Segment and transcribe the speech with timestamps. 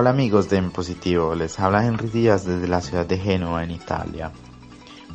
[0.00, 3.72] Hola amigos de En Positivo, les habla Henry Díaz desde la ciudad de Génova en
[3.72, 4.30] Italia.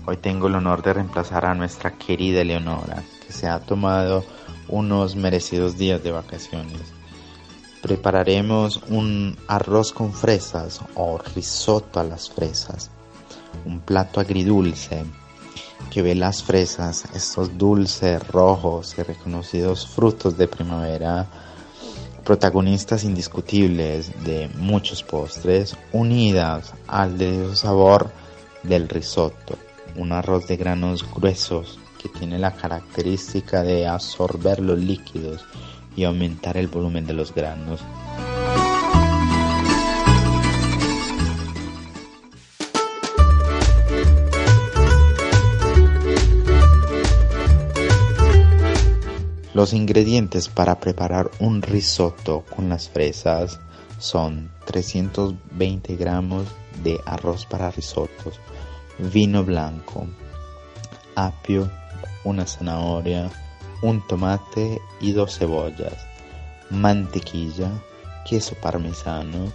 [0.06, 4.26] Hoy tengo el honor de reemplazar a nuestra querida Leonora, que se ha tomado
[4.68, 6.82] unos merecidos días de vacaciones.
[7.82, 12.92] Prepararemos un arroz con fresas o risotto a las fresas,
[13.64, 15.06] un plato agridulce
[15.92, 21.30] que ve las fresas, estos dulces, rojos y reconocidos frutos de primavera
[22.24, 28.12] protagonistas indiscutibles de muchos postres, unidas al delicioso sabor
[28.64, 29.58] del risotto,
[29.96, 35.46] un arroz de granos gruesos que tiene la característica de absorber los líquidos
[35.96, 37.82] y aumentar el volumen de los granos.
[49.54, 53.60] Los ingredientes para preparar un risotto con las fresas
[54.00, 56.48] son 320 gramos
[56.84, 58.40] de arroz para risottos,
[58.98, 60.08] vino blanco,
[61.14, 61.70] apio,
[62.24, 63.30] una zanahoria,
[63.84, 66.04] un tomate y dos cebollas,
[66.72, 67.70] mantequilla,
[68.28, 69.54] queso parmesano,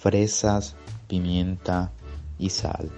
[0.00, 0.76] fresas,
[1.08, 1.92] pimienta
[2.38, 2.90] y sal.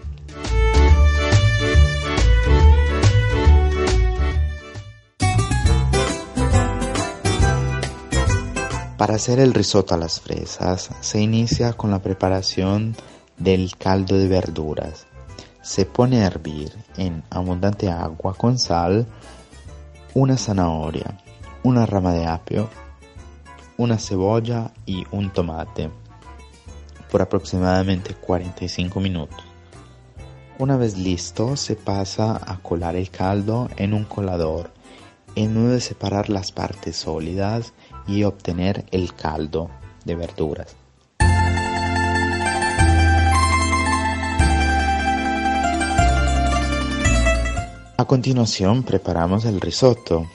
[9.08, 12.94] Para hacer el risotto a las fresas se inicia con la preparación
[13.38, 15.06] del caldo de verduras.
[15.62, 19.06] Se pone a hervir en abundante agua con sal,
[20.12, 21.18] una zanahoria,
[21.62, 22.68] una rama de apio,
[23.78, 25.88] una cebolla y un tomate
[27.10, 29.42] por aproximadamente 45 minutos.
[30.58, 34.70] Una vez listo se pasa a colar el caldo en un colador
[35.38, 37.72] en de separar las partes sólidas
[38.08, 39.70] y obtener el caldo
[40.04, 40.74] de verduras.
[47.96, 50.26] A continuación preparamos el risotto.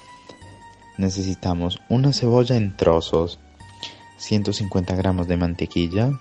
[0.97, 3.39] Necesitamos una cebolla en trozos,
[4.19, 6.11] 150 gramos de mantequilla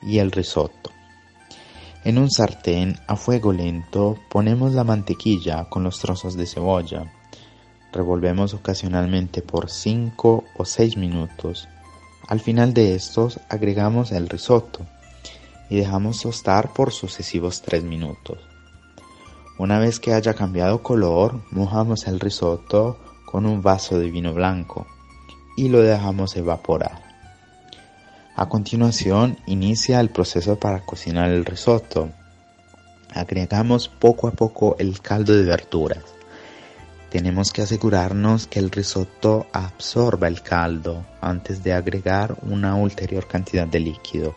[0.00, 0.90] y el risotto.
[2.04, 7.19] En un sartén a fuego lento ponemos la mantequilla con los trozos de cebolla
[7.92, 11.68] Revolvemos ocasionalmente por 5 o 6 minutos.
[12.28, 14.86] Al final de estos agregamos el risotto
[15.68, 18.38] y dejamos tostar por sucesivos 3 minutos.
[19.58, 22.96] Una vez que haya cambiado color, mojamos el risotto
[23.26, 24.86] con un vaso de vino blanco
[25.56, 27.02] y lo dejamos evaporar.
[28.36, 32.10] A continuación inicia el proceso para cocinar el risotto.
[33.12, 36.19] Agregamos poco a poco el caldo de verduras
[37.10, 43.66] tenemos que asegurarnos que el risotto absorba el caldo antes de agregar una ulterior cantidad
[43.66, 44.36] de líquido.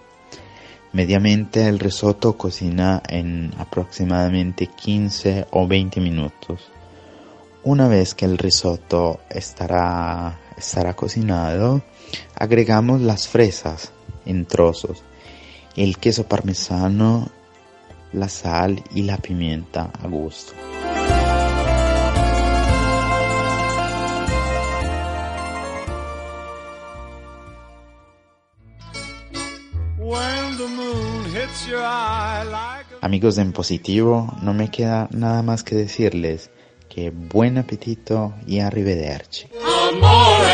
[0.91, 6.71] Mediamente el risotto cocina en aproximadamente 15 o 20 minutos.
[7.63, 11.83] Una vez que el risotto estará, estará cocinado,
[12.35, 13.91] agregamos las fresas
[14.25, 15.03] en trozos,
[15.75, 17.29] el queso parmesano,
[18.11, 20.53] la sal y la pimienta a gusto.
[33.01, 36.49] Amigos de En Positivo, no me queda nada más que decirles
[36.89, 39.47] que buen apetito y arrivederci.
[39.91, 40.53] Amore,